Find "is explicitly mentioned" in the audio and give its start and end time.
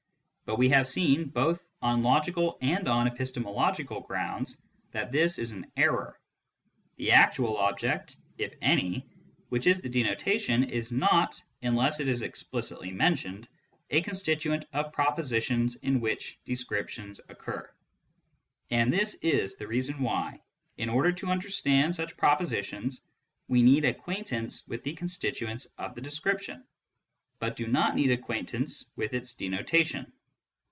12.09-13.47